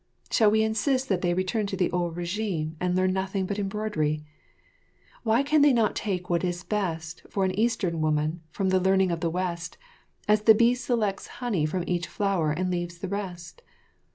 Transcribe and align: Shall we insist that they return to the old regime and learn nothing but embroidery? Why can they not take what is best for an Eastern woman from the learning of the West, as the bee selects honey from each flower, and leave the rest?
Shall 0.31 0.49
we 0.49 0.63
insist 0.63 1.09
that 1.09 1.21
they 1.21 1.35
return 1.35 1.67
to 1.67 1.77
the 1.77 1.91
old 1.91 2.17
regime 2.17 2.75
and 2.79 2.95
learn 2.95 3.13
nothing 3.13 3.45
but 3.45 3.59
embroidery? 3.59 4.23
Why 5.21 5.43
can 5.43 5.61
they 5.61 5.73
not 5.73 5.95
take 5.95 6.27
what 6.27 6.43
is 6.43 6.63
best 6.63 7.21
for 7.29 7.45
an 7.45 7.51
Eastern 7.53 8.01
woman 8.01 8.41
from 8.49 8.69
the 8.69 8.79
learning 8.79 9.11
of 9.11 9.19
the 9.19 9.29
West, 9.29 9.77
as 10.27 10.41
the 10.41 10.55
bee 10.55 10.73
selects 10.73 11.27
honey 11.37 11.67
from 11.67 11.83
each 11.85 12.07
flower, 12.07 12.49
and 12.51 12.71
leave 12.71 12.99
the 12.99 13.07
rest? 13.09 13.61